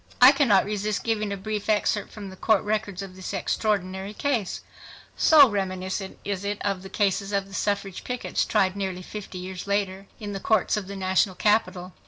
[0.19, 4.61] I cannot resist giving a brief excerpt from the court records of this extraordinary case,
[5.15, 9.67] so reminiscent is it of the cases of the suffrage pickets tried nearly fifty years
[9.67, 11.93] later in the courts of the national capital.